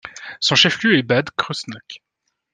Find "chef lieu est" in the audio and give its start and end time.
0.55-1.03